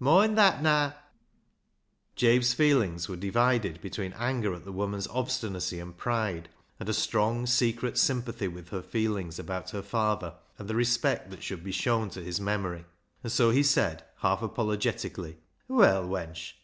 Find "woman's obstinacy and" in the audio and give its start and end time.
4.72-5.94